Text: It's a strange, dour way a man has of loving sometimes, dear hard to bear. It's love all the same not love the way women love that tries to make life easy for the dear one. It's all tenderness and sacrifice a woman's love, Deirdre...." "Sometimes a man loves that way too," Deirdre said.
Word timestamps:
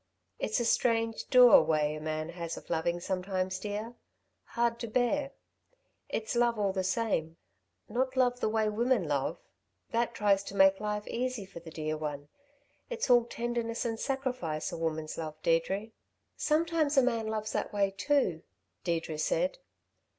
It's 0.39 0.59
a 0.59 0.65
strange, 0.65 1.29
dour 1.29 1.61
way 1.61 1.93
a 1.93 2.01
man 2.01 2.29
has 2.29 2.57
of 2.57 2.71
loving 2.71 2.99
sometimes, 2.99 3.59
dear 3.59 3.93
hard 4.45 4.79
to 4.79 4.87
bear. 4.87 5.33
It's 6.09 6.35
love 6.35 6.57
all 6.57 6.73
the 6.73 6.83
same 6.83 7.37
not 7.87 8.17
love 8.17 8.39
the 8.39 8.49
way 8.49 8.67
women 8.67 9.07
love 9.07 9.37
that 9.91 10.15
tries 10.15 10.41
to 10.45 10.55
make 10.55 10.79
life 10.79 11.05
easy 11.05 11.45
for 11.45 11.59
the 11.59 11.69
dear 11.69 11.97
one. 11.97 12.29
It's 12.89 13.11
all 13.11 13.25
tenderness 13.25 13.85
and 13.85 13.99
sacrifice 13.99 14.71
a 14.71 14.77
woman's 14.79 15.19
love, 15.19 15.39
Deirdre...." 15.43 15.91
"Sometimes 16.35 16.97
a 16.97 17.03
man 17.03 17.27
loves 17.27 17.51
that 17.51 17.71
way 17.71 17.91
too," 17.95 18.41
Deirdre 18.83 19.19
said. 19.19 19.59